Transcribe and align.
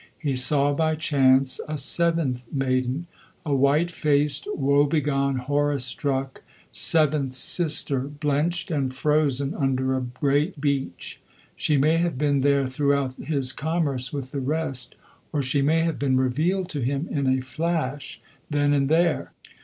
He 0.17 0.35
saw 0.35 0.73
by 0.73 0.95
chance 0.95 1.59
a 1.67 1.77
seventh 1.77 2.47
maiden 2.51 3.05
a 3.45 3.53
white 3.53 3.91
faced, 3.91 4.47
woe 4.57 4.87
begone, 4.87 5.35
horror 5.35 5.77
struck 5.77 6.41
Seventh 6.71 7.33
Sister, 7.33 7.99
blenched 8.07 8.71
and 8.71 8.91
frozen 8.91 9.53
under 9.53 9.95
a 9.95 10.01
great 10.01 10.59
beech. 10.59 11.21
She 11.55 11.77
may 11.77 11.97
have 11.97 12.17
been 12.17 12.41
there 12.41 12.65
throughout 12.65 13.13
his 13.13 13.53
commerce 13.53 14.11
with 14.11 14.31
the 14.31 14.39
rest, 14.41 14.95
or 15.31 15.43
she 15.43 15.61
may 15.61 15.81
have 15.81 15.99
been 15.99 16.17
revealed 16.17 16.67
to 16.69 16.81
him 16.81 17.07
in 17.11 17.27
a 17.27 17.39
flash 17.43 18.19
then 18.49 18.73
and 18.73 18.89
there. 18.89 19.33